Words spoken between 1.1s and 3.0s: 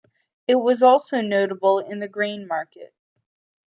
notable in the grain market.